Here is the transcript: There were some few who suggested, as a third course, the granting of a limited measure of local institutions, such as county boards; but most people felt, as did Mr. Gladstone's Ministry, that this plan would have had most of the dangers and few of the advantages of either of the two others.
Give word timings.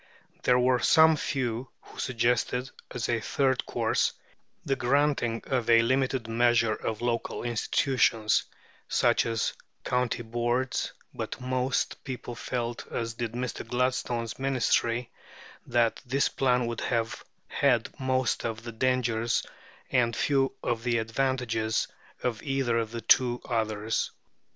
There 0.41 0.57
were 0.57 0.79
some 0.79 1.15
few 1.15 1.69
who 1.81 1.99
suggested, 1.99 2.71
as 2.89 3.07
a 3.07 3.19
third 3.19 3.67
course, 3.67 4.13
the 4.65 4.75
granting 4.75 5.43
of 5.45 5.69
a 5.69 5.83
limited 5.83 6.27
measure 6.27 6.73
of 6.73 7.01
local 7.03 7.43
institutions, 7.43 8.45
such 8.87 9.27
as 9.27 9.53
county 9.83 10.23
boards; 10.23 10.91
but 11.13 11.39
most 11.39 12.03
people 12.03 12.33
felt, 12.33 12.91
as 12.91 13.13
did 13.13 13.33
Mr. 13.33 13.63
Gladstone's 13.63 14.39
Ministry, 14.39 15.11
that 15.67 16.01
this 16.03 16.29
plan 16.29 16.65
would 16.65 16.81
have 16.81 17.23
had 17.47 17.93
most 17.99 18.43
of 18.43 18.63
the 18.63 18.71
dangers 18.71 19.45
and 19.91 20.15
few 20.15 20.53
of 20.63 20.81
the 20.81 20.97
advantages 20.97 21.87
of 22.23 22.41
either 22.41 22.75
of 22.79 22.89
the 22.89 23.01
two 23.01 23.39
others. 23.47 24.09